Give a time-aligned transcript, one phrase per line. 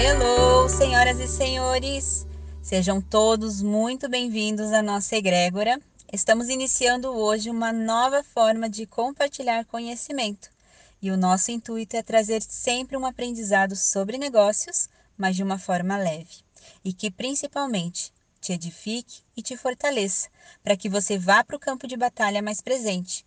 [0.00, 2.24] Hello, senhoras e senhores!
[2.62, 5.80] Sejam todos muito bem-vindos à nossa egrégora.
[6.12, 10.50] Estamos iniciando hoje uma nova forma de compartilhar conhecimento.
[11.02, 15.96] E o nosso intuito é trazer sempre um aprendizado sobre negócios, mas de uma forma
[15.96, 16.44] leve.
[16.84, 20.28] E que principalmente te edifique e te fortaleça,
[20.62, 23.26] para que você vá para o campo de batalha mais presente,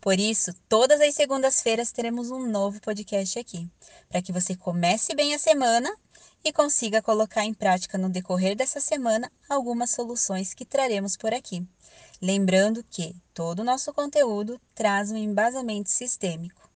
[0.00, 3.68] por isso, todas as segundas-feiras teremos um novo podcast aqui,
[4.08, 5.94] para que você comece bem a semana
[6.42, 11.66] e consiga colocar em prática no decorrer dessa semana algumas soluções que traremos por aqui.
[12.20, 16.70] Lembrando que todo o nosso conteúdo traz um embasamento sistêmico.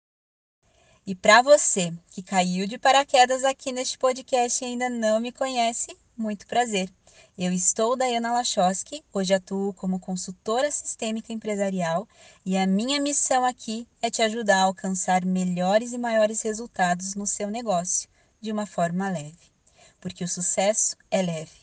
[1.05, 5.95] E para você que caiu de paraquedas aqui neste podcast e ainda não me conhece,
[6.17, 6.91] muito prazer.
[7.37, 12.07] Eu estou Dayana Lachowski, hoje atuo como consultora sistêmica empresarial
[12.45, 17.25] e a minha missão aqui é te ajudar a alcançar melhores e maiores resultados no
[17.25, 19.51] seu negócio de uma forma leve.
[19.99, 21.61] Porque o sucesso é leve.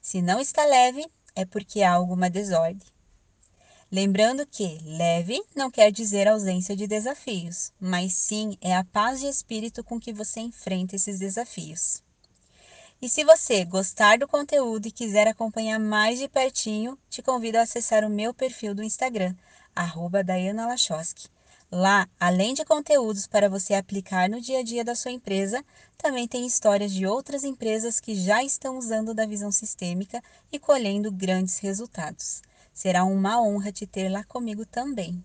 [0.00, 2.86] Se não está leve, é porque há alguma desordem.
[3.92, 9.26] Lembrando que leve não quer dizer ausência de desafios, mas sim é a paz de
[9.26, 12.00] espírito com que você enfrenta esses desafios.
[13.02, 17.62] E se você gostar do conteúdo e quiser acompanhar mais de pertinho, te convido a
[17.62, 19.34] acessar o meu perfil do Instagram,
[19.74, 20.22] arroba
[21.72, 25.64] Lá, além de conteúdos para você aplicar no dia a dia da sua empresa,
[25.96, 31.10] também tem histórias de outras empresas que já estão usando da visão sistêmica e colhendo
[31.10, 32.42] grandes resultados.
[32.74, 35.24] Será uma honra te ter lá comigo também.